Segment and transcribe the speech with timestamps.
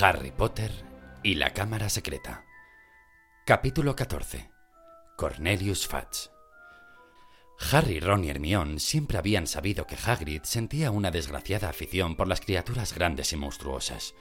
[0.00, 0.70] Harry Potter
[1.22, 2.44] y la Cámara Secreta.
[3.46, 4.50] Capítulo 14.
[5.16, 6.30] Cornelius Fudge.
[7.72, 12.42] Harry, Ron y Hermione siempre habían sabido que Hagrid sentía una desgraciada afición por las
[12.42, 14.14] criaturas grandes y monstruosas.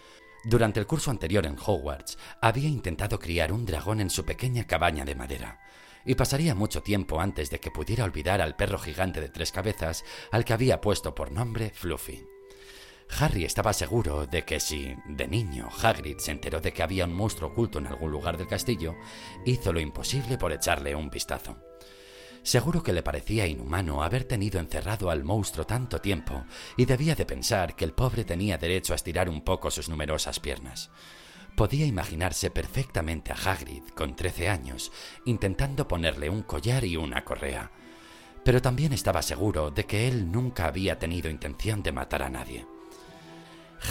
[0.46, 5.04] Durante el curso anterior en Hogwarts, había intentado criar un dragón en su pequeña cabaña
[5.04, 5.60] de madera,
[6.06, 10.06] y pasaría mucho tiempo antes de que pudiera olvidar al perro gigante de tres cabezas
[10.32, 12.35] al que había puesto por nombre Fluffy.
[13.10, 17.14] Harry estaba seguro de que si, de niño, Hagrid se enteró de que había un
[17.14, 18.96] monstruo oculto en algún lugar del castillo,
[19.46, 21.58] hizo lo imposible por echarle un vistazo.
[22.44, 26.46] Seguro que le parecía inhumano haber tenido encerrado al monstruo tanto tiempo
[26.78, 30.40] y debía de pensar que el pobre tenía derecho a estirar un poco sus numerosas
[30.40, 30.92] piernas.
[31.56, 34.92] Podía imaginarse perfectamente a Hagrid, con trece años,
[35.26, 37.72] intentando ponerle un collar y una correa.
[38.44, 42.75] Pero también estaba seguro de que él nunca había tenido intención de matar a nadie.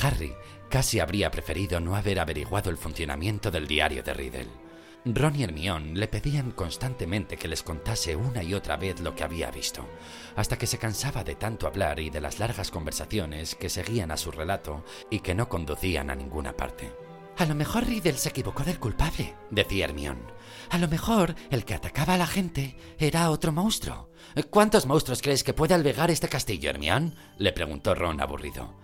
[0.03, 0.35] Harry
[0.69, 4.65] casi habría preferido no haber averiguado el funcionamiento del diario de Riddle.
[5.07, 9.23] Ron y Hermione le pedían constantemente que les contase una y otra vez lo que
[9.23, 9.87] había visto,
[10.35, 14.17] hasta que se cansaba de tanto hablar y de las largas conversaciones que seguían a
[14.17, 16.91] su relato y que no conducían a ninguna parte.
[17.37, 20.23] A lo mejor Riddle se equivocó del culpable, decía Hermione.
[20.71, 24.09] A lo mejor el que atacaba a la gente era otro monstruo.
[24.51, 27.15] ¿Cuántos monstruos crees que puede albergar este castillo, Hermione?
[27.37, 28.75] le preguntó Ron aburrido.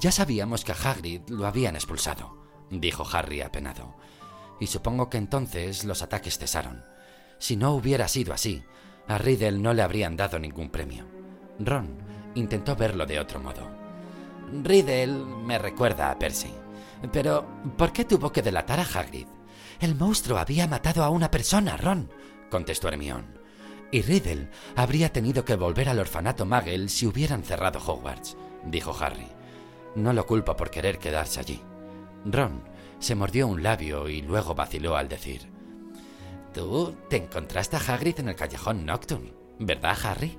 [0.00, 2.36] Ya sabíamos que a Hagrid lo habían expulsado,
[2.70, 3.94] dijo Harry apenado.
[4.60, 6.84] Y supongo que entonces los ataques cesaron.
[7.38, 8.62] Si no hubiera sido así,
[9.06, 11.06] a Riddle no le habrían dado ningún premio.
[11.58, 11.96] Ron
[12.34, 13.68] intentó verlo de otro modo.
[14.62, 16.52] Riddle me recuerda a Percy.
[17.12, 19.26] Pero, ¿por qué tuvo que delatar a Hagrid?
[19.80, 22.10] El monstruo había matado a una persona, Ron,
[22.50, 23.38] contestó Hermione.
[23.90, 29.37] Y Riddle habría tenido que volver al orfanato Muggle si hubieran cerrado Hogwarts, dijo Harry.
[29.98, 31.60] No lo culpo por querer quedarse allí.
[32.24, 32.62] Ron
[33.00, 35.50] se mordió un labio y luego vaciló al decir:
[36.54, 40.38] Tú te encontraste a Hagrid en el callejón Nocturne, ¿verdad, Harry?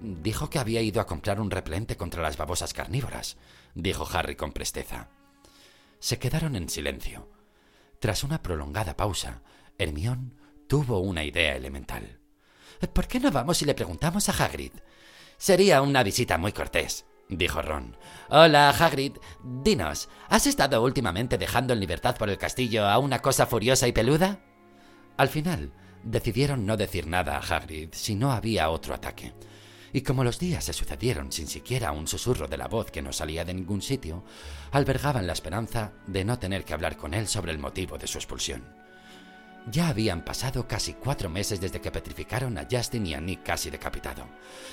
[0.00, 3.36] Dijo que había ido a comprar un repelente contra las babosas carnívoras,
[3.74, 5.10] dijo Harry con presteza.
[5.98, 7.28] Se quedaron en silencio.
[8.00, 9.42] Tras una prolongada pausa,
[9.76, 10.34] Hermión
[10.66, 12.20] tuvo una idea elemental.
[12.94, 14.72] ¿Por qué no vamos y le preguntamos a Hagrid?
[15.36, 17.96] Sería una visita muy cortés, dijo Ron.
[18.28, 19.16] Hola, Hagrid.
[19.42, 23.92] Dinos, ¿has estado últimamente dejando en libertad por el castillo a una cosa furiosa y
[23.92, 24.40] peluda?
[25.16, 25.72] Al final,
[26.02, 29.34] decidieron no decir nada a Hagrid si no había otro ataque.
[29.92, 33.12] Y como los días se sucedieron sin siquiera un susurro de la voz que no
[33.12, 34.22] salía de ningún sitio,
[34.70, 38.18] albergaban la esperanza de no tener que hablar con él sobre el motivo de su
[38.18, 38.77] expulsión.
[39.66, 43.70] Ya habían pasado casi cuatro meses desde que petrificaron a Justin y a Nick casi
[43.70, 44.26] decapitado,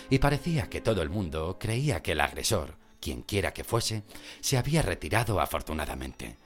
[0.09, 4.03] y parecía que todo el mundo creía que el agresor, quien quiera que fuese,
[4.40, 6.38] se había retirado afortunadamente.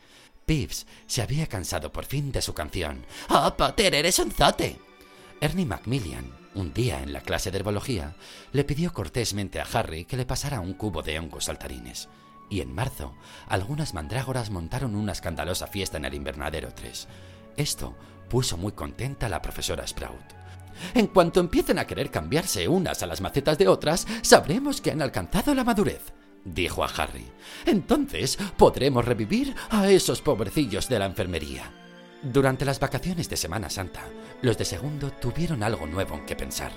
[0.45, 3.05] Pips se había cansado por fin de su canción.
[3.29, 4.79] ¡Oh, Potter, eres un zote!
[5.41, 8.16] Ernie Macmillan, un día en la clase de herbología,
[8.51, 12.09] le pidió cortésmente a Harry que le pasara un cubo de hongos saltarines.
[12.49, 13.13] Y en marzo,
[13.47, 17.07] algunas mandrágoras montaron una escandalosa fiesta en el invernadero 3.
[17.55, 17.95] Esto
[18.29, 20.40] puso muy contenta la profesora Sprout.
[20.94, 25.01] En cuanto empiecen a querer cambiarse unas a las macetas de otras, sabremos que han
[25.01, 26.13] alcanzado la madurez,
[26.45, 27.25] dijo a Harry.
[27.66, 31.73] Entonces podremos revivir a esos pobrecillos de la enfermería.
[32.22, 34.03] Durante las vacaciones de Semana Santa,
[34.41, 36.72] los de segundo tuvieron algo nuevo en que pensar.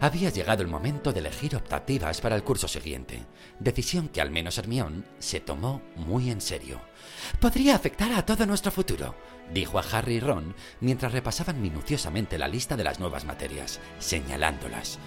[0.00, 3.24] Había llegado el momento de elegir optativas para el curso siguiente,
[3.58, 6.82] decisión que al menos Hermione se tomó muy en serio.
[7.40, 9.14] Podría afectar a todo nuestro futuro,
[9.52, 14.98] dijo a Harry y Ron mientras repasaban minuciosamente la lista de las nuevas materias, señalándolas.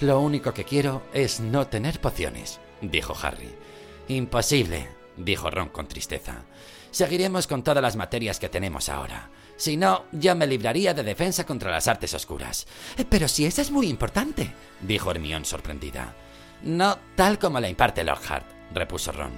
[0.00, 3.54] Lo único que quiero es no tener pociones, dijo Harry.
[4.08, 6.44] Imposible, dijo Ron con tristeza.
[6.90, 9.30] Seguiremos con todas las materias que tenemos ahora.
[9.56, 12.66] Si no, yo me libraría de defensa contra las artes oscuras.
[13.08, 16.14] Pero si esa es muy importante, dijo Hermione sorprendida.
[16.62, 19.32] No tal como la imparte Lockhart, repuso Ron.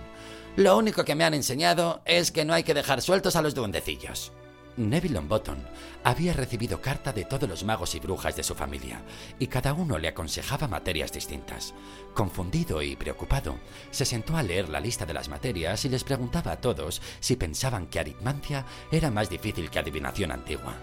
[0.56, 3.55] Lo único que me han enseñado es que no hay que dejar sueltos a los
[3.55, 4.32] duendecillos.
[4.76, 5.59] Neville Longbottom
[6.03, 9.03] había recibido carta de todos los magos y brujas de su familia,
[9.38, 11.75] y cada uno le aconsejaba materias distintas.
[12.12, 13.56] Confundido y preocupado,
[13.93, 17.37] se sentó a leer la lista de las materias y les preguntaba a todos si
[17.37, 20.75] pensaban que aritmancia era más difícil que adivinación antigua.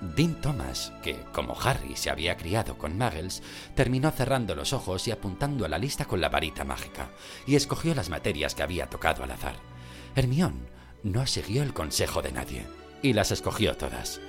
[0.00, 3.42] Dean Thomas, que, como Harry se había criado con muggles,
[3.74, 7.10] terminó cerrando los ojos y apuntando a la lista con la varita mágica,
[7.46, 9.56] y escogió las materias que había tocado al azar.
[10.16, 10.68] Hermión
[11.02, 12.66] no siguió el consejo de nadie
[13.06, 14.20] y las escogió todas.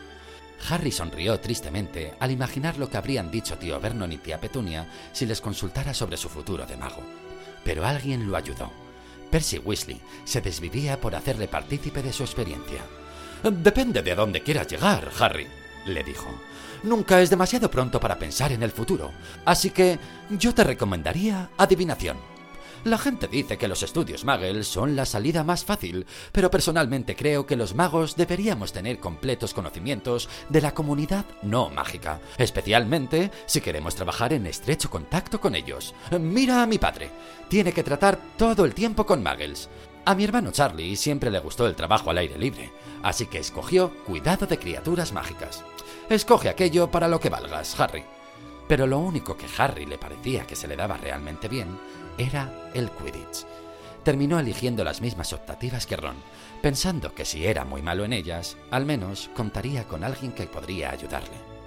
[0.70, 5.26] Harry sonrió tristemente al imaginar lo que habrían dicho tío Vernon y tía Petunia si
[5.26, 7.02] les consultara sobre su futuro de mago.
[7.64, 8.72] Pero alguien lo ayudó.
[9.30, 12.82] Percy Weasley se desvivía por hacerle partícipe de su experiencia.
[13.44, 15.48] Depende de dónde quieras llegar, Harry,
[15.86, 16.28] le dijo.
[16.84, 19.12] Nunca es demasiado pronto para pensar en el futuro,
[19.46, 22.37] así que yo te recomendaría adivinación.
[22.84, 27.46] La gente dice que los estudios Muggles son la salida más fácil, pero personalmente creo
[27.46, 33.96] que los magos deberíamos tener completos conocimientos de la comunidad no mágica, especialmente si queremos
[33.96, 35.96] trabajar en estrecho contacto con ellos.
[36.20, 37.10] Mira a mi padre,
[37.50, 39.70] tiene que tratar todo el tiempo con Muggles.
[40.06, 42.72] A mi hermano Charlie siempre le gustó el trabajo al aire libre,
[43.04, 45.64] así que escogió cuidado de criaturas mágicas.
[46.10, 48.06] Escoge aquello para lo que valgas, Harry.
[48.70, 51.78] Pero lo único que Harry le parecía que se le daba realmente bien
[52.18, 53.46] era el Quidditch.
[54.04, 56.16] Terminó eligiendo las mismas optativas que Ron,
[56.62, 60.92] pensando que si era muy malo en ellas, al menos contaría con alguien que podría
[60.92, 61.58] ayudarle.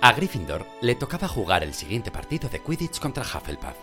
[0.00, 3.76] A Gryffindor le tocaba jugar el siguiente partido de Quidditch contra Hufflepuff.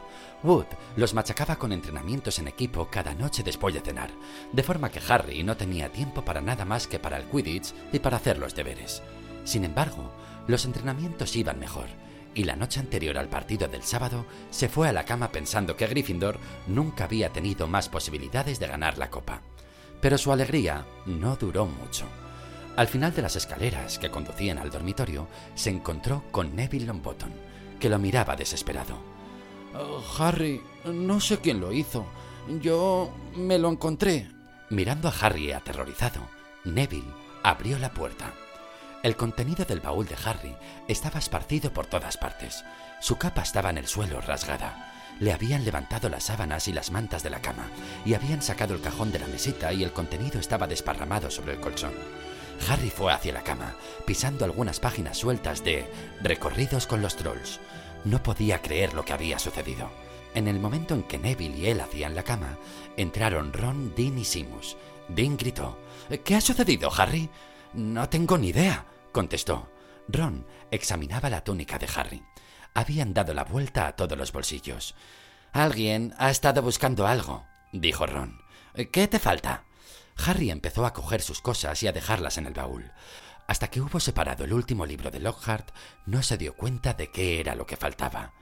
[0.44, 4.12] Wood los machacaba con entrenamientos en equipo cada noche después de cenar,
[4.52, 8.00] de forma que Harry no tenía tiempo para nada más que para el Quidditch y
[8.00, 9.02] para hacer los deberes.
[9.44, 10.12] Sin embargo,
[10.48, 11.88] los entrenamientos iban mejor,
[12.34, 15.88] y la noche anterior al partido del sábado se fue a la cama pensando que
[15.88, 16.38] Gryffindor
[16.68, 19.42] nunca había tenido más posibilidades de ganar la copa.
[20.02, 22.06] Pero su alegría no duró mucho.
[22.78, 27.32] Al final de las escaleras que conducían al dormitorio, se encontró con Neville Longbottom,
[27.80, 28.98] que lo miraba desesperado.
[29.74, 32.06] Oh, Harry, no sé quién lo hizo.
[32.62, 34.30] Yo me lo encontré.
[34.70, 36.22] Mirando a Harry aterrorizado,
[36.64, 37.14] Neville
[37.44, 38.34] abrió la puerta.
[39.04, 40.56] El contenido del baúl de Harry
[40.88, 42.64] estaba esparcido por todas partes.
[43.00, 44.94] Su capa estaba en el suelo rasgada.
[45.20, 47.68] Le habían levantado las sábanas y las mantas de la cama,
[48.06, 51.60] y habían sacado el cajón de la mesita y el contenido estaba desparramado sobre el
[51.60, 51.94] colchón.
[52.70, 53.74] Harry fue hacia la cama,
[54.06, 57.60] pisando algunas páginas sueltas de Recorridos con los Trolls.
[58.06, 59.90] No podía creer lo que había sucedido.
[60.36, 62.60] En el momento en que Neville y él hacían la cama,
[62.98, 64.78] entraron Ron, Dean y Simus.
[65.08, 65.80] Dean gritó,
[66.24, 67.32] ¿Qué ha sucedido, Harry?
[67.74, 69.72] No tengo ni idea, contestó.
[70.08, 72.24] Ron examinaba la túnica de Harry.
[72.74, 74.96] Habían dado la vuelta a todos los bolsillos.
[75.54, 78.42] Alguien ha estado buscando algo, dijo Ron.
[78.92, 79.66] ¿Qué te falta?
[80.26, 82.92] Harry empezó a coger sus cosas y a dejarlas en el baúl.
[83.48, 85.72] Hasta que hubo separado el último libro de Lockhart,
[86.06, 88.34] no se dio cuenta de qué era lo que faltaba.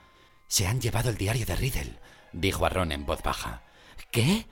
[0.46, 1.98] Se han llevado el diario de Riddle,
[2.32, 3.62] dijo a Ron en voz baja.
[4.12, 4.46] ¿Qué?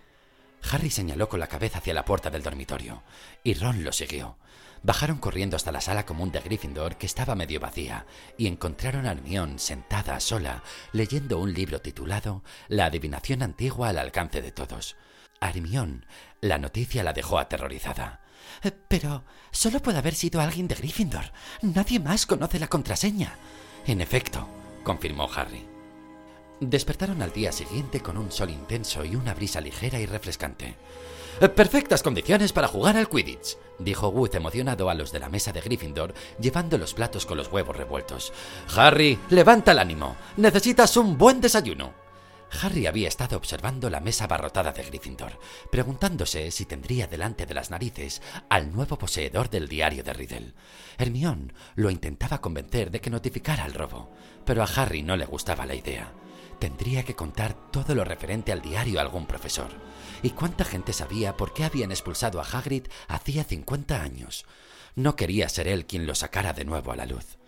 [0.71, 3.03] Harry señaló con la cabeza hacia la puerta del dormitorio,
[3.45, 4.37] y Ron lo siguió.
[4.83, 9.13] Bajaron corriendo hasta la sala común de Gryffindor, que estaba medio vacía, y encontraron a
[9.13, 14.97] Hermione sentada sola, leyendo un libro titulado La adivinación antigua al alcance de todos.
[15.41, 16.03] A Hermione,
[16.41, 18.21] la noticia la dejó aterrorizada.
[18.63, 21.33] Eh, pero solo puede haber sido alguien de Gryffindor.
[21.63, 23.37] Nadie más conoce la contraseña.
[23.87, 24.49] En efecto,
[24.85, 25.67] confirmó Harry.
[26.61, 30.77] Despertaron al día siguiente con un sol intenso y una brisa ligera y refrescante.
[31.39, 35.61] Perfectas condiciones para jugar al Quidditch, dijo Wood emocionado a los de la mesa de
[35.61, 38.33] Gryffindor, llevando los platos con los huevos revueltos.
[38.77, 40.17] Harry, levanta el ánimo.
[40.37, 41.93] Necesitas un buen desayuno.
[42.63, 45.39] Harry había estado observando la mesa abarrotada de Gryffindor,
[45.71, 50.55] preguntándose si tendría delante de las narices al nuevo poseedor del diario de Riddle.
[50.97, 54.11] Hermione lo intentaba convencer de que notificara el robo,
[54.45, 56.13] pero a Harry no le gustaba la idea.
[56.59, 59.71] Tendría que contar todo lo referente al diario a algún profesor.
[60.23, 64.45] ¿Y cuánta gente sabía por qué habían expulsado a Hagrid hacía 50 años?
[64.97, 67.39] No quería ser él quien lo sacara de nuevo a la luz.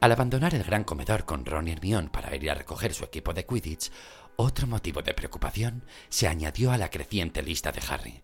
[0.00, 3.34] Al abandonar el gran comedor con Ron y Hermione para ir a recoger su equipo
[3.34, 3.90] de Quidditch,
[4.36, 8.22] otro motivo de preocupación se añadió a la creciente lista de Harry.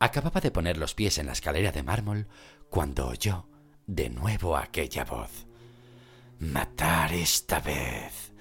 [0.00, 2.26] Acababa de poner los pies en la escalera de mármol
[2.68, 3.46] cuando oyó
[3.86, 5.46] de nuevo aquella voz.
[6.40, 8.31] Matar esta vez.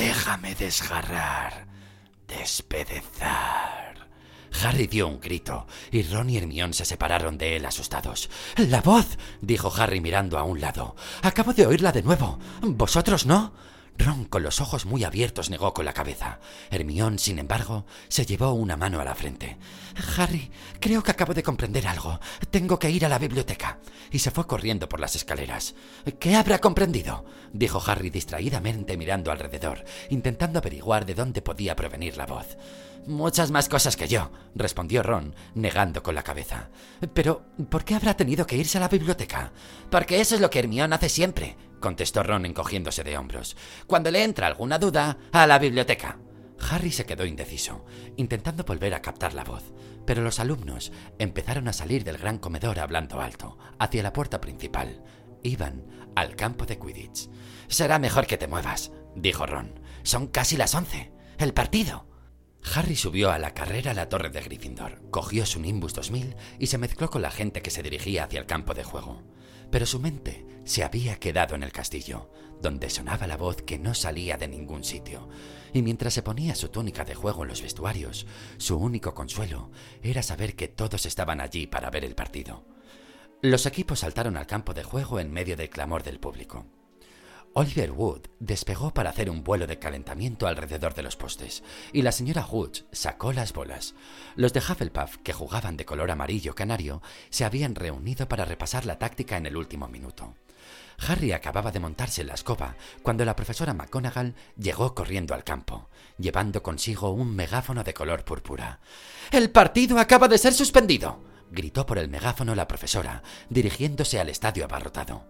[0.00, 1.66] Déjame desgarrar,
[2.26, 4.08] despedezar.
[4.64, 8.30] Harry dio un grito y Ron y Hermione se separaron de él asustados.
[8.56, 10.96] La voz, dijo Harry mirando a un lado.
[11.20, 12.38] Acabo de oírla de nuevo.
[12.62, 13.52] ¿Vosotros no?
[13.98, 16.40] Ron, con los ojos muy abiertos, negó con la cabeza.
[16.70, 19.58] Hermión, sin embargo, se llevó una mano a la frente.
[20.16, 22.18] Harry, creo que acabo de comprender algo.
[22.50, 23.78] Tengo que ir a la biblioteca.
[24.10, 25.74] Y se fue corriendo por las escaleras.
[26.18, 27.24] ¿Qué habrá comprendido?
[27.52, 32.56] dijo Harry distraídamente mirando alrededor, intentando averiguar de dónde podía provenir la voz.
[33.06, 36.68] Muchas más cosas que yo, respondió Ron, negando con la cabeza.
[37.14, 39.52] Pero, ¿por qué habrá tenido que irse a la biblioteca?
[39.90, 43.56] Porque eso es lo que Hermión hace siempre, contestó Ron encogiéndose de hombros.
[43.86, 46.18] Cuando le entra alguna duda, a la biblioteca.
[46.70, 49.72] Harry se quedó indeciso, intentando volver a captar la voz,
[50.04, 55.02] pero los alumnos empezaron a salir del gran comedor hablando alto, hacia la puerta principal.
[55.42, 57.30] Iban al campo de Quidditch.
[57.68, 59.80] Será mejor que te muevas, dijo Ron.
[60.02, 61.12] Son casi las once.
[61.38, 62.09] El partido.
[62.62, 66.66] Harry subió a la carrera a la torre de Gryffindor, cogió su Nimbus 2000 y
[66.66, 69.22] se mezcló con la gente que se dirigía hacia el campo de juego.
[69.70, 73.94] Pero su mente se había quedado en el castillo, donde sonaba la voz que no
[73.94, 75.28] salía de ningún sitio.
[75.72, 78.26] Y mientras se ponía su túnica de juego en los vestuarios,
[78.58, 79.70] su único consuelo
[80.02, 82.66] era saber que todos estaban allí para ver el partido.
[83.42, 86.66] Los equipos saltaron al campo de juego en medio del clamor del público.
[87.52, 92.12] Oliver Wood despegó para hacer un vuelo de calentamiento alrededor de los postes, y la
[92.12, 93.94] señora Hooch sacó las bolas.
[94.36, 99.00] Los de Hufflepuff, que jugaban de color amarillo canario, se habían reunido para repasar la
[99.00, 100.34] táctica en el último minuto.
[101.08, 105.88] Harry acababa de montarse en la escoba cuando la profesora McGonagall llegó corriendo al campo,
[106.18, 108.78] llevando consigo un megáfono de color púrpura.
[109.32, 111.20] ¡El partido acaba de ser suspendido!
[111.50, 115.24] gritó por el megáfono la profesora, dirigiéndose al estadio abarrotado.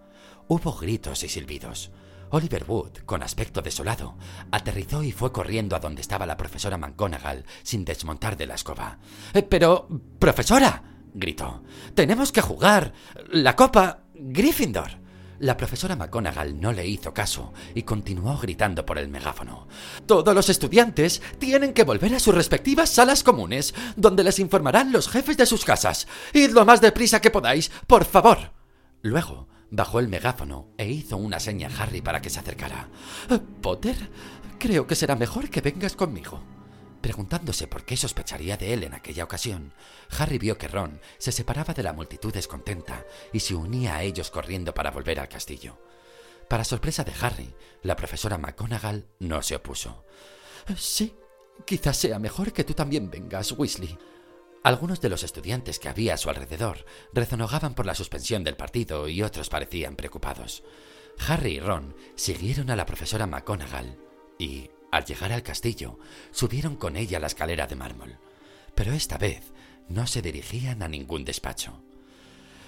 [0.48, 1.90] Hubo gritos y silbidos.
[2.30, 4.16] Oliver Wood, con aspecto desolado,
[4.50, 8.98] aterrizó y fue corriendo a donde estaba la profesora McGonagall sin desmontar de la escoba.
[9.34, 10.82] Eh, pero, profesora,
[11.12, 11.62] gritó,
[11.94, 12.92] tenemos que jugar
[13.30, 15.00] la Copa Gryffindor.
[15.40, 19.68] La profesora McGonagall no le hizo caso y continuó gritando por el megáfono.
[20.04, 25.08] Todos los estudiantes tienen que volver a sus respectivas salas comunes, donde les informarán los
[25.08, 26.06] jefes de sus casas.
[26.34, 28.52] Id lo más deprisa que podáis, por favor.
[29.00, 32.88] Luego, bajó el megáfono e hizo una seña a Harry para que se acercara.
[33.60, 33.96] Potter,
[34.58, 36.42] creo que será mejor que vengas conmigo.
[37.00, 39.72] Preguntándose por qué sospecharía de él en aquella ocasión,
[40.18, 44.30] Harry vio que Ron se separaba de la multitud descontenta y se unía a ellos
[44.30, 45.78] corriendo para volver al castillo.
[46.48, 50.04] Para sorpresa de Harry, la profesora McGonagall no se opuso.
[50.76, 51.14] Sí,
[51.64, 53.96] quizás sea mejor que tú también vengas, Weasley,
[54.62, 59.08] algunos de los estudiantes que había a su alrededor rezonogaban por la suspensión del partido
[59.08, 60.62] y otros parecían preocupados.
[61.26, 63.98] Harry y Ron siguieron a la profesora McGonagall
[64.38, 65.98] y, al llegar al castillo,
[66.30, 68.18] subieron con ella la escalera de mármol.
[68.74, 69.52] Pero esta vez
[69.88, 71.82] no se dirigían a ningún despacho.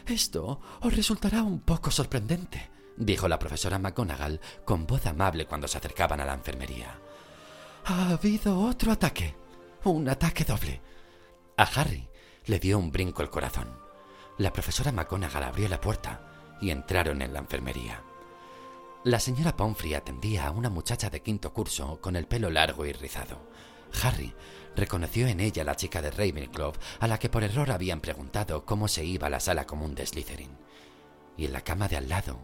[0.07, 5.79] Esto os resultará un poco sorprendente, dijo la profesora McGonagall con voz amable cuando se
[5.79, 6.99] acercaban a la enfermería.
[7.85, 9.35] Ha habido otro ataque,
[9.85, 10.81] un ataque doble
[11.57, 12.09] a Harry
[12.47, 13.69] le dio un brinco el corazón.
[14.39, 18.03] La profesora McGonagall abrió la puerta y entraron en la enfermería.
[19.05, 22.93] La señora Pomfrey atendía a una muchacha de quinto curso con el pelo largo y
[22.93, 23.41] rizado.
[24.03, 24.35] Harry
[24.77, 28.89] reconoció en ella la chica de Ravenclaw a la que por error habían preguntado cómo
[28.89, 30.57] se iba a la sala común de Slytherin.
[31.37, 32.39] Y en la cama de al lado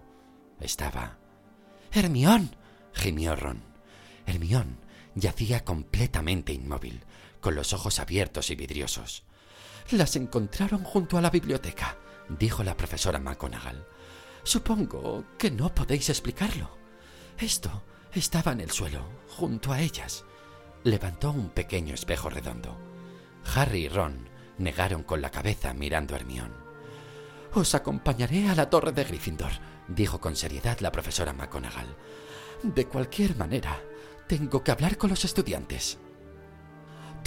[0.61, 1.19] estaba...
[1.93, 2.57] ¡Hermión!
[2.93, 3.62] gimió Ron.
[4.27, 4.79] Hermión
[5.15, 7.03] yacía completamente inmóvil,
[7.40, 9.25] con los ojos abiertos y vidriosos.
[9.90, 11.97] Las encontraron junto a la biblioteca,
[12.28, 13.87] dijo la profesora McGonagall.
[14.42, 16.76] Supongo que no podéis explicarlo.
[17.38, 20.25] Esto estaba en el suelo, junto a ellas.
[20.85, 22.76] Levantó un pequeño espejo redondo.
[23.54, 24.28] Harry y Ron
[24.59, 26.52] negaron con la cabeza mirando a Hermión.
[27.54, 29.52] Os acompañaré a la torre de Gryffindor,
[29.88, 31.97] dijo con seriedad la profesora McGonagall.
[32.62, 33.80] De cualquier manera,
[34.26, 35.99] tengo que hablar con los estudiantes.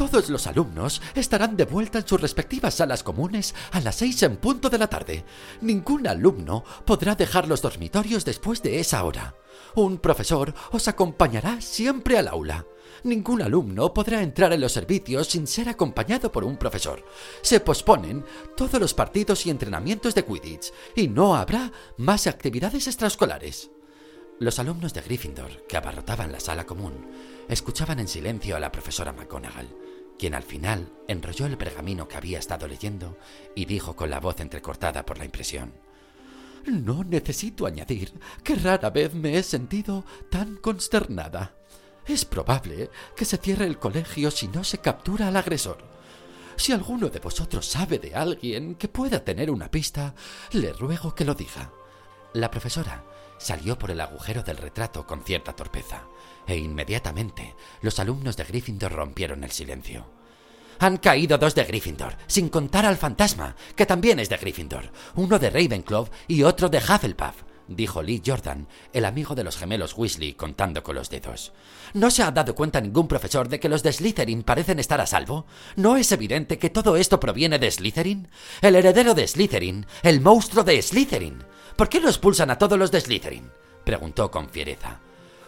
[0.02, 4.38] Todos los alumnos estarán de vuelta en sus respectivas salas comunes a las seis en
[4.38, 5.24] punto de la tarde.
[5.62, 9.36] Ningún alumno podrá dejar los dormitorios después de esa hora.
[9.76, 12.66] Un profesor os acompañará siempre al aula.
[13.04, 17.06] Ningún alumno podrá entrar en los servicios sin ser acompañado por un profesor.
[17.44, 18.26] Se posponen
[18.58, 23.70] todos los partidos y entrenamientos de Quidditch y no habrá más actividades extraescolares.
[24.40, 27.06] Los alumnos de Gryffindor, que abarrotaban la sala común,
[27.48, 29.68] escuchaban en silencio a la profesora McGonagall,
[30.22, 33.18] quien al final enrolló el pergamino que había estado leyendo
[33.56, 35.74] y dijo con la voz entrecortada por la impresión.
[36.68, 38.14] No necesito añadir
[38.44, 41.56] que rara vez me he sentido tan consternada.
[42.06, 45.80] Es probable que se cierre el colegio si no se captura al agresor.
[46.56, 50.14] Si alguno de vosotros sabe de alguien que pueda tener una pista,
[50.52, 51.72] le ruego que lo diga.
[52.34, 53.04] La profesora
[53.38, 56.04] salió por el agujero del retrato con cierta torpeza,
[56.48, 60.06] e inmediatamente los alumnos de Gryffindor rompieron el silencio.
[60.80, 65.40] Han caído dos de Gryffindor, sin contar al fantasma, que también es de Gryffindor, uno
[65.40, 67.44] de Ravenclaw y otro de Hufflepuff,
[67.76, 71.52] dijo Lee Jordan, el amigo de los gemelos Weasley, contando con los dedos.
[71.94, 75.08] ¿No se ha dado cuenta ningún profesor de que los de Slytherin parecen estar a
[75.08, 75.46] salvo?
[75.76, 78.28] ¿No es evidente que todo esto proviene de Slytherin?
[78.62, 81.44] El heredero de Slytherin, el monstruo de Slytherin.
[81.76, 83.52] ¿Por qué no expulsan a todos los de Slytherin?
[83.84, 85.00] preguntó con fiereza.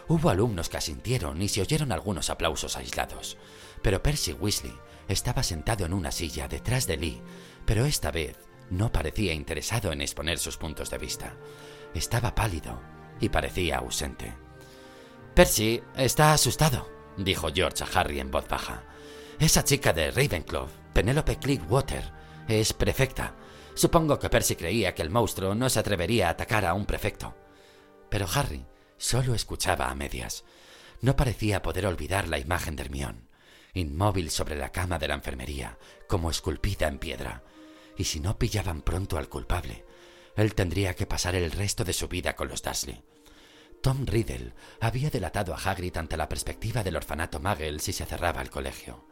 [0.08, 3.36] Hubo alumnos que asintieron y se oyeron algunos aplausos aislados.
[3.82, 4.74] Pero Percy Weasley
[5.08, 7.22] estaba sentado en una silla detrás de Lee,
[7.64, 8.36] pero esta vez
[8.70, 11.34] no parecía interesado en exponer sus puntos de vista.
[11.94, 12.80] Estaba pálido
[13.20, 14.34] y parecía ausente.
[15.34, 18.84] Percy está asustado, dijo George a Harry en voz baja.
[19.38, 22.12] Esa chica de Ravenclaw, Penelope Water,
[22.48, 23.34] es prefecta.
[23.74, 27.34] Supongo que Percy creía que el monstruo no se atrevería a atacar a un prefecto.
[28.08, 30.44] Pero Harry solo escuchaba a medias.
[31.00, 33.28] No parecía poder olvidar la imagen de Hermión,
[33.72, 37.42] inmóvil sobre la cama de la enfermería, como esculpida en piedra.
[37.96, 39.84] Y si no pillaban pronto al culpable,
[40.36, 43.02] él tendría que pasar el resto de su vida con los Dursley.
[43.82, 48.40] Tom Riddle había delatado a Hagrid ante la perspectiva del orfanato Muggle si se cerraba
[48.40, 49.06] el colegio.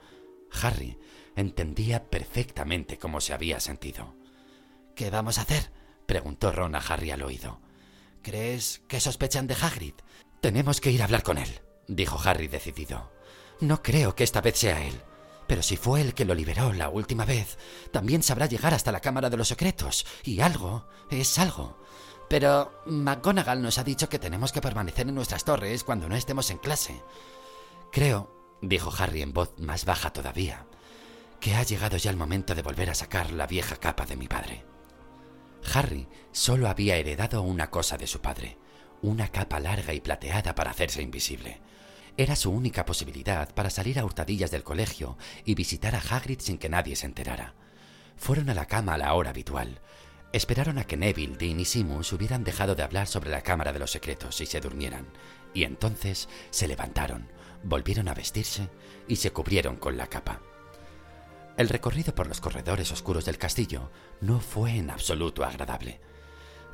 [0.62, 0.98] Harry
[1.36, 4.16] entendía perfectamente cómo se había sentido.
[4.94, 5.70] ¿Qué vamos a hacer?
[6.06, 7.60] preguntó Ron a Harry al oído.
[8.22, 9.94] ¿Crees que sospechan de Hagrid?
[10.40, 13.12] Tenemos que ir a hablar con él, dijo Harry decidido.
[13.60, 15.00] No creo que esta vez sea él.
[15.52, 17.58] Pero si fue el que lo liberó la última vez,
[17.90, 20.06] también sabrá llegar hasta la Cámara de los Secretos.
[20.24, 21.76] Y algo es algo.
[22.26, 26.50] Pero McGonagall nos ha dicho que tenemos que permanecer en nuestras torres cuando no estemos
[26.50, 27.02] en clase.
[27.92, 30.64] Creo, dijo Harry en voz más baja todavía,
[31.38, 34.28] que ha llegado ya el momento de volver a sacar la vieja capa de mi
[34.28, 34.64] padre.
[35.74, 38.56] Harry solo había heredado una cosa de su padre,
[39.02, 41.60] una capa larga y plateada para hacerse invisible.
[42.16, 46.58] Era su única posibilidad para salir a hurtadillas del colegio y visitar a Hagrid sin
[46.58, 47.54] que nadie se enterara.
[48.16, 49.80] Fueron a la cama a la hora habitual.
[50.32, 53.78] Esperaron a que Neville, Dean y Simus hubieran dejado de hablar sobre la Cámara de
[53.78, 55.06] los Secretos y se durmieran,
[55.54, 57.28] y entonces se levantaron,
[57.62, 58.68] volvieron a vestirse
[59.08, 60.40] y se cubrieron con la capa.
[61.56, 63.90] El recorrido por los corredores oscuros del castillo
[64.20, 66.00] no fue en absoluto agradable.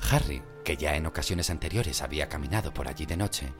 [0.01, 3.53] Harry, que ya en ocasiones anteriores había caminado por allí de noche,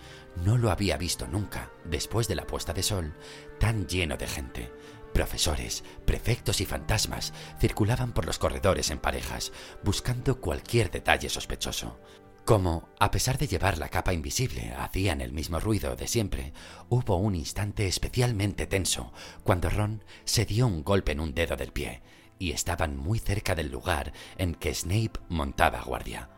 [0.43, 3.15] no lo había visto nunca, después de la puesta de sol,
[3.60, 4.72] tan lleno de gente.
[5.13, 9.51] Profesores, prefectos y fantasmas circulaban por los corredores en parejas,
[9.84, 12.00] buscando cualquier detalle sospechoso.
[12.46, 16.53] Como, a pesar de llevar la capa invisible, hacían el mismo ruido de siempre,
[16.89, 21.72] hubo un instante especialmente tenso cuando Ron se dio un golpe en un dedo del
[21.72, 22.01] pie,
[22.39, 26.29] y estaban muy cerca del lugar en que Snape montaba guardia.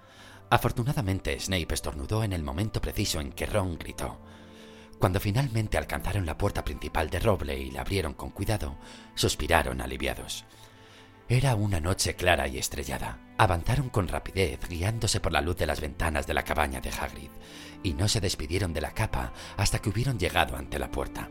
[0.49, 4.19] Afortunadamente Snape estornudó en el momento preciso en que Ron gritó.
[4.99, 8.77] Cuando finalmente alcanzaron la puerta principal de roble y la abrieron con cuidado,
[9.15, 10.45] suspiraron aliviados.
[11.29, 13.17] Era una noche clara y estrellada.
[13.37, 17.31] Avanzaron con rapidez, guiándose por la luz de las ventanas de la cabaña de Hagrid,
[17.83, 21.29] y no se despidieron de la capa hasta que hubieron llegado ante la puerta.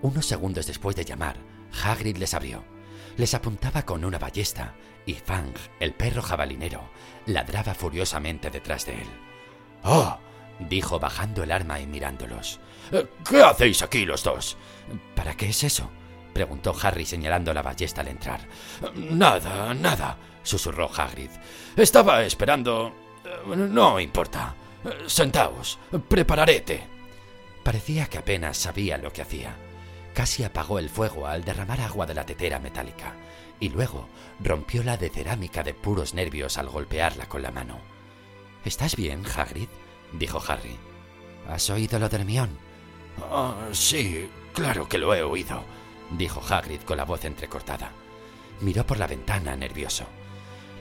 [0.00, 1.36] Unos segundos después de llamar,
[1.84, 2.64] Hagrid les abrió.
[3.16, 4.74] Les apuntaba con una ballesta,
[5.06, 6.90] y Fang, el perro jabalinero,
[7.26, 9.08] ladraba furiosamente detrás de él.
[9.84, 10.18] ¡Oh!
[10.68, 12.60] dijo bajando el arma y mirándolos.
[13.28, 14.56] ¿Qué hacéis aquí los dos?
[15.14, 15.90] ¿Para qué es eso?
[16.32, 18.40] preguntó Harry señalando la ballesta al entrar.
[18.94, 21.30] Nada, nada, susurró Hagrid.
[21.76, 22.94] Estaba esperando.
[23.46, 24.54] No importa.
[25.06, 26.64] Sentaos, prepararé.
[27.62, 29.54] Parecía que apenas sabía lo que hacía.
[30.14, 33.14] Casi apagó el fuego al derramar agua de la tetera metálica,
[33.60, 34.08] y luego
[34.40, 37.78] rompió la de cerámica de puros nervios al golpearla con la mano.
[38.64, 39.68] ¿Estás bien, Hagrid?
[40.12, 40.78] dijo Harry.
[41.48, 42.50] ¿Has oído lo de Hermión?
[43.30, 45.64] Ah, sí, claro que lo he oído
[46.18, 47.92] dijo Hagrid con la voz entrecortada.
[48.60, 50.04] Miró por la ventana nervioso.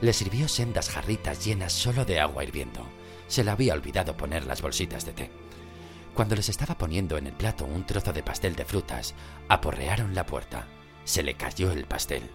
[0.01, 2.85] Le sirvió sendas jarritas llenas solo de agua hirviendo.
[3.27, 5.31] Se le había olvidado poner las bolsitas de té.
[6.13, 9.15] Cuando les estaba poniendo en el plato un trozo de pastel de frutas,
[9.47, 10.67] aporrearon la puerta.
[11.05, 12.29] Se le cayó el pastel.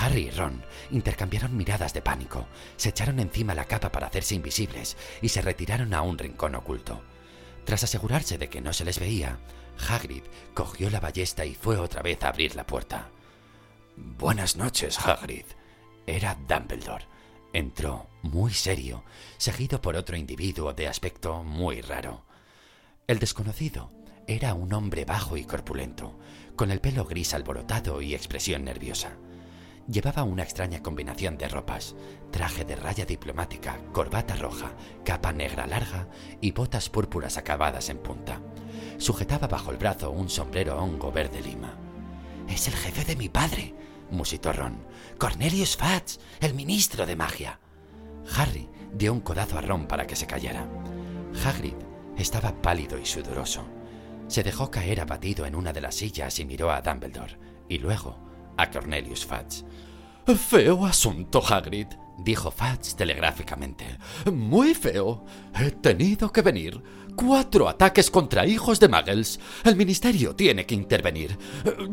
[0.00, 4.96] Harry y Ron intercambiaron miradas de pánico, se echaron encima la capa para hacerse invisibles
[5.22, 7.02] y se retiraron a un rincón oculto.
[7.64, 9.38] Tras asegurarse de que no se les veía,
[9.88, 10.22] Hagrid
[10.54, 13.10] cogió la ballesta y fue otra vez a abrir la puerta.
[13.96, 15.44] Buenas noches, Hagrid.
[16.06, 17.06] Era Dumbledore.
[17.52, 19.04] Entró, muy serio,
[19.38, 22.27] seguido por otro individuo de aspecto muy raro.
[23.08, 23.90] El desconocido
[24.26, 26.18] era un hombre bajo y corpulento,
[26.56, 29.16] con el pelo gris alborotado y expresión nerviosa.
[29.90, 31.96] Llevaba una extraña combinación de ropas,
[32.30, 34.72] traje de raya diplomática, corbata roja,
[35.06, 36.06] capa negra larga
[36.42, 38.42] y botas púrpuras acabadas en punta.
[38.98, 41.78] Sujetaba bajo el brazo un sombrero hongo verde lima.
[42.46, 43.74] Es el jefe de mi padre,
[44.10, 44.84] musitó Ron.
[45.16, 47.58] Cornelius Fudge, el ministro de magia.
[48.36, 50.68] Harry dio un codazo a Ron para que se callara.
[51.42, 51.87] Hagrid
[52.18, 53.66] estaba pálido y sudoroso.
[54.26, 58.18] Se dejó caer abatido en una de las sillas y miró a Dumbledore, y luego
[58.56, 59.64] a Cornelius Fudge.
[60.36, 61.86] Feo asunto, Hagrid,
[62.18, 63.98] dijo Fudge telegráficamente.
[64.30, 65.24] Muy feo.
[65.54, 66.82] He tenido que venir.
[67.16, 69.40] Cuatro ataques contra hijos de Muggles.
[69.64, 71.36] El ministerio tiene que intervenir.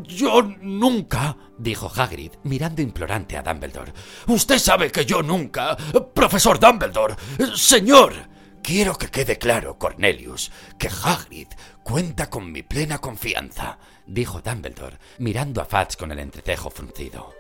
[0.04, 3.94] Yo nunca, dijo Hagrid, mirando implorante a Dumbledore.
[4.28, 5.78] Usted sabe que yo nunca.
[6.14, 7.16] Profesor Dumbledore.
[7.56, 8.35] Señor.
[8.66, 11.50] Quiero que quede claro, Cornelius, que Hagrid
[11.84, 17.36] cuenta con mi plena confianza, dijo Dumbledore, mirando a Fats con el entrecejo fruncido.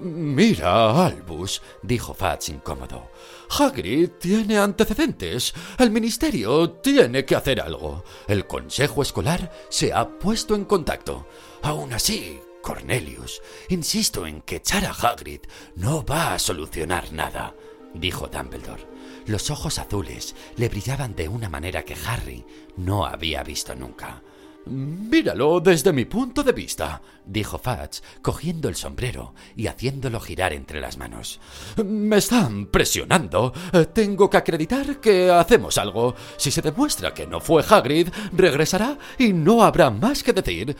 [0.00, 3.10] Mira, Albus, dijo Fats incómodo.
[3.58, 5.52] Hagrid tiene antecedentes.
[5.78, 8.04] El ministerio tiene que hacer algo.
[8.28, 11.26] El consejo escolar se ha puesto en contacto.
[11.60, 15.40] Aún así, Cornelius, insisto en que echar a Hagrid
[15.74, 17.52] no va a solucionar nada,
[17.94, 18.97] dijo Dumbledore.
[19.28, 22.46] Los ojos azules le brillaban de una manera que Harry
[22.78, 24.22] no había visto nunca.
[24.68, 30.80] Míralo desde mi punto de vista, dijo Fudge, cogiendo el sombrero y haciéndolo girar entre
[30.80, 31.40] las manos.
[31.84, 33.52] Me están presionando.
[33.92, 36.14] Tengo que acreditar que hacemos algo.
[36.36, 40.76] Si se demuestra que no fue Hagrid, regresará y no habrá más que decir.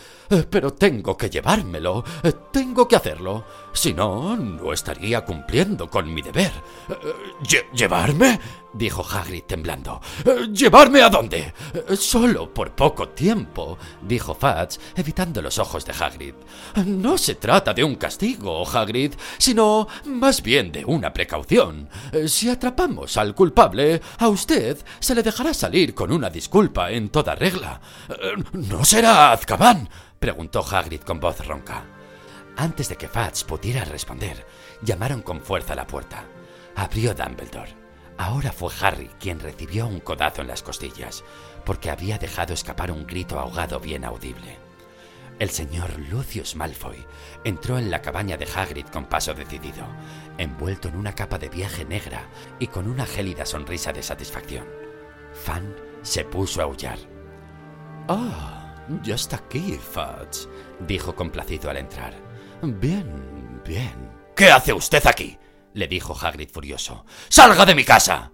[0.50, 2.04] Pero tengo que llevármelo.
[2.52, 3.44] Tengo que hacerlo.
[3.72, 6.52] Si no, no estaría cumpliendo con mi deber.
[7.72, 8.38] ¿Llevarme?
[8.78, 10.00] Dijo Hagrid temblando.
[10.52, 11.52] ¿Llevarme a dónde?
[11.96, 16.34] Solo por poco tiempo, dijo Fudge, evitando los ojos de Hagrid.
[16.86, 21.88] No se trata de un castigo, Hagrid, sino más bien de una precaución.
[22.26, 27.34] Si atrapamos al culpable, a usted se le dejará salir con una disculpa en toda
[27.34, 27.80] regla.
[28.52, 29.88] ¿No será Azkaban?
[30.18, 31.84] preguntó Hagrid con voz ronca.
[32.56, 34.44] Antes de que Fudge pudiera responder,
[34.82, 36.24] llamaron con fuerza a la puerta.
[36.74, 37.87] Abrió Dumbledore.
[38.18, 41.24] Ahora fue Harry quien recibió un codazo en las costillas,
[41.64, 44.58] porque había dejado escapar un grito ahogado bien audible.
[45.38, 47.06] El señor Lucius Malfoy
[47.44, 49.86] entró en la cabaña de Hagrid con paso decidido,
[50.36, 52.28] envuelto en una capa de viaje negra
[52.58, 54.66] y con una gélida sonrisa de satisfacción.
[55.32, 56.98] Fan se puso a aullar.
[58.08, 60.48] Ah, ya está aquí, Fudge,
[60.80, 62.14] dijo complacido al entrar.
[62.62, 64.10] Bien, bien.
[64.34, 65.38] ¿Qué hace usted aquí?
[65.78, 67.06] Le dijo Hagrid furioso.
[67.28, 68.32] ¡Salga de mi casa!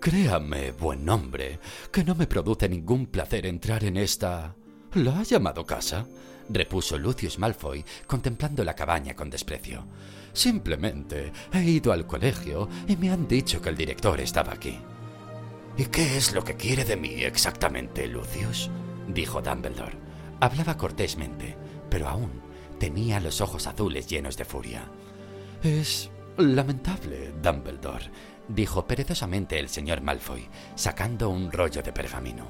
[0.00, 1.58] Créame, buen hombre,
[1.90, 4.54] que no me produce ningún placer entrar en esta...
[4.94, 6.06] ¿La ha llamado casa?
[6.48, 9.84] repuso Lucius Malfoy, contemplando la cabaña con desprecio.
[10.32, 14.78] Simplemente he ido al colegio y me han dicho que el director estaba aquí.
[15.76, 18.70] ¿Y qué es lo que quiere de mí exactamente, Lucius?
[19.08, 19.98] dijo Dumbledore.
[20.38, 21.56] Hablaba cortésmente,
[21.90, 22.40] pero aún
[22.78, 24.88] tenía los ojos azules llenos de furia.
[25.64, 28.10] Es lamentable, Dumbledore,
[28.48, 32.46] dijo perezosamente el señor Malfoy, sacando un rollo de pergamino.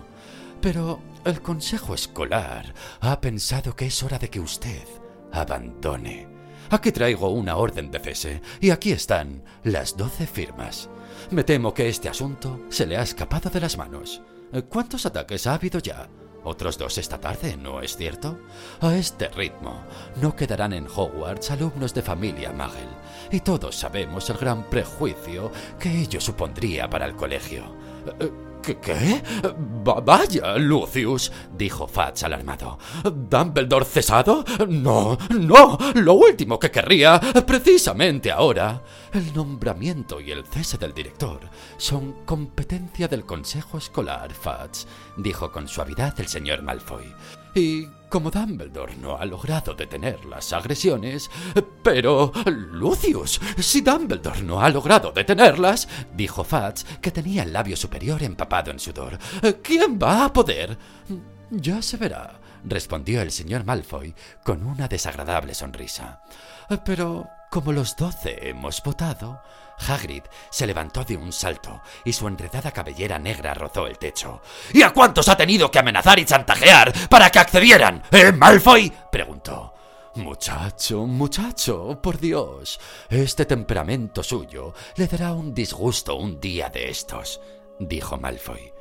[0.61, 4.85] Pero el Consejo Escolar ha pensado que es hora de que usted
[5.33, 6.29] abandone.
[6.71, 10.89] Aquí traigo una orden de cese y aquí están las doce firmas.
[11.31, 14.23] Me temo que este asunto se le ha escapado de las manos.
[14.69, 16.09] ¿Cuántos ataques ha habido ya?
[16.49, 18.39] Otros dos esta tarde, ¿no es cierto?
[18.81, 19.83] A este ritmo,
[20.23, 22.87] no quedarán en Hogwarts alumnos de familia Magel,
[23.33, 27.65] y todos sabemos el gran prejuicio que ello supondría para el colegio.
[28.67, 28.79] ¿Qué?
[28.79, 29.23] qué?
[29.85, 32.81] vaya, Lucius, dijo Fats alarmado.
[33.05, 34.45] ¿Dumbledore cesado?
[34.67, 38.83] No, no, lo último que querría, precisamente ahora.
[39.13, 45.69] El nombramiento y el cese del director son competencia del Consejo Escolar, Fats, dijo con
[45.69, 47.05] suavidad el señor Malfoy.
[47.55, 51.31] Y como Dumbledore no ha logrado detener las agresiones...
[51.83, 52.33] Pero...
[52.47, 58.71] Lucius, si Dumbledore no ha logrado detenerlas, dijo Fats, que tenía el labio superior empapado
[58.71, 59.19] en sudor,
[59.63, 60.79] ¿quién va a poder?
[61.51, 66.23] Ya se verá, respondió el señor Malfoy con una desagradable sonrisa.
[66.87, 69.43] Pero como los doce hemos votado,
[69.79, 74.41] Hagrid se levantó de un salto y su enredada cabellera negra rozó el techo.
[74.73, 78.03] ¿Y a cuántos ha tenido que amenazar y chantajear para que accedieran?
[78.11, 78.93] ¿Eh, Malfoy?
[79.11, 79.75] preguntó.
[80.17, 87.39] Muchacho, muchacho, por Dios, este temperamento suyo le dará un disgusto un día de estos,
[87.79, 88.73] dijo Malfoy.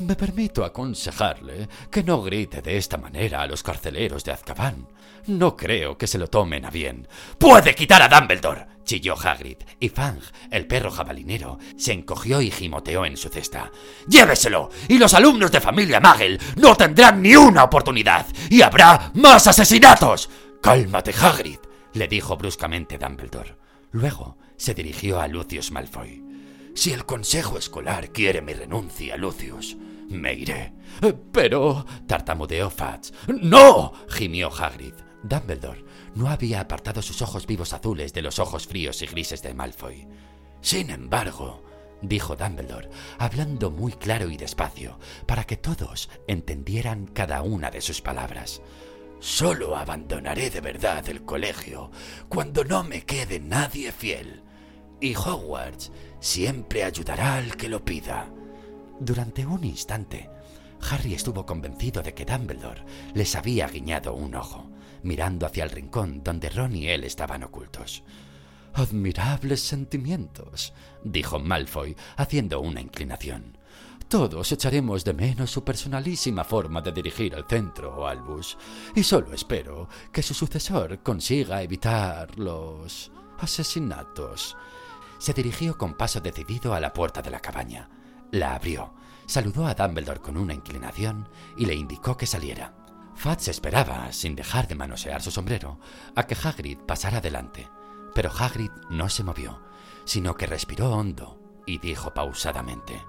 [0.00, 4.88] Me permito aconsejarle que no grite de esta manera a los carceleros de Azkaban.
[5.26, 7.06] No creo que se lo tomen a bien.
[7.38, 8.71] ¡Puede quitar a Dumbledore!
[8.92, 13.72] Chilló Hagrid, y Fang, el perro jabalinero, se encogió y gimoteó en su cesta.
[14.06, 14.68] ¡Lléveselo!
[14.86, 18.26] Y los alumnos de familia Magel no tendrán ni una oportunidad.
[18.50, 20.28] ¡Y habrá más asesinatos!
[20.60, 21.56] Cálmate, Hagrid,
[21.94, 23.56] le dijo bruscamente Dumbledore.
[23.92, 26.22] Luego se dirigió a Lucius Malfoy.
[26.74, 29.74] Si el consejo escolar quiere mi renuncia, Lucius,
[30.10, 30.74] me iré.
[31.32, 31.86] Pero...
[32.06, 33.14] tartamudeó Fats.
[33.26, 33.94] ¡No!
[34.10, 34.92] gimió Hagrid.
[35.22, 35.82] Dumbledore
[36.14, 40.06] no había apartado sus ojos vivos azules de los ojos fríos y grises de Malfoy.
[40.60, 41.62] Sin embargo,
[42.02, 48.00] dijo Dumbledore, hablando muy claro y despacio, para que todos entendieran cada una de sus
[48.00, 48.60] palabras.
[49.20, 51.90] Solo abandonaré de verdad el colegio
[52.28, 54.42] cuando no me quede nadie fiel.
[55.00, 58.28] Y Hogwarts siempre ayudará al que lo pida.
[58.98, 60.28] Durante un instante,
[60.90, 64.68] Harry estuvo convencido de que Dumbledore les había guiñado un ojo,
[65.02, 68.02] mirando hacia el rincón donde Ron y él estaban ocultos.
[68.74, 70.72] Admirables sentimientos,
[71.04, 73.58] dijo Malfoy, haciendo una inclinación.
[74.08, 78.58] Todos echaremos de menos su personalísima forma de dirigir el centro, Albus,
[78.94, 84.56] y solo espero que su sucesor consiga evitar los asesinatos.
[85.18, 87.88] Se dirigió con paso decidido a la puerta de la cabaña.
[88.30, 88.92] La abrió,
[89.26, 92.81] saludó a Dumbledore con una inclinación y le indicó que saliera.
[93.22, 95.78] Fudge esperaba, sin dejar de manosear su sombrero,
[96.16, 97.68] a que Hagrid pasara adelante.
[98.16, 99.60] Pero Hagrid no se movió,
[100.04, 103.00] sino que respiró hondo y dijo pausadamente: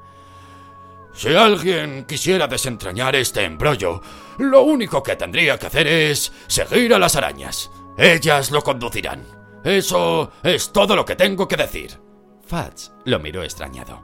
[1.15, 4.03] Si alguien quisiera desentrañar este embrollo,
[4.37, 7.71] lo único que tendría que hacer es seguir a las arañas.
[7.97, 9.25] Ellas lo conducirán.
[9.63, 11.99] Eso es todo lo que tengo que decir.
[12.45, 14.03] Fudge lo miró extrañado.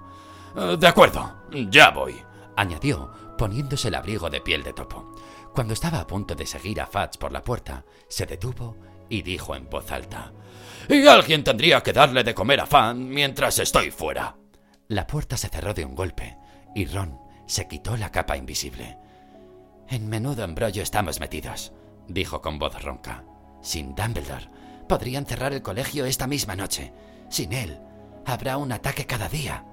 [0.56, 2.20] Eh, de acuerdo, ya voy,
[2.56, 5.14] añadió, poniéndose el abrigo de piel de topo.
[5.60, 8.78] Cuando estaba a punto de seguir a Fudge por la puerta, se detuvo
[9.10, 10.32] y dijo en voz alta:
[10.88, 14.38] y alguien tendría que darle de comer a Fan mientras estoy fuera.
[14.88, 16.38] La puerta se cerró de un golpe
[16.74, 19.00] y Ron se quitó la capa invisible.
[19.90, 21.74] En menudo embrollo estamos metidos,
[22.08, 23.26] dijo con voz ronca.
[23.62, 24.50] Sin Dumbledore,
[24.88, 26.94] podrían cerrar el colegio esta misma noche.
[27.28, 27.82] Sin él,
[28.26, 29.66] habrá un ataque cada día.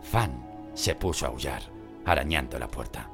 [0.00, 1.62] Fan se puso a aullar,
[2.04, 3.08] arañando la puerta.